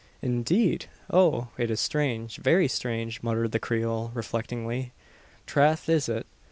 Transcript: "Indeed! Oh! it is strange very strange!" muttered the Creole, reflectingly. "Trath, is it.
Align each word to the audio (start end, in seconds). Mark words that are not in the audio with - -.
"Indeed! 0.23 0.87
Oh! 1.11 1.49
it 1.59 1.69
is 1.69 1.79
strange 1.79 2.37
very 2.37 2.67
strange!" 2.67 3.21
muttered 3.21 3.51
the 3.51 3.59
Creole, 3.59 4.09
reflectingly. 4.15 4.93
"Trath, 5.45 5.87
is 5.87 6.09
it. 6.09 6.25